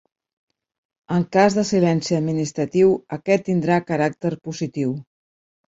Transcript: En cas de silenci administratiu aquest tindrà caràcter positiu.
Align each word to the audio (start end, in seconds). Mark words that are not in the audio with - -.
En 1.17 1.25
cas 1.37 1.57
de 1.59 1.65
silenci 1.73 2.19
administratiu 2.21 2.97
aquest 3.19 3.49
tindrà 3.53 3.79
caràcter 3.93 4.35
positiu. 4.51 4.99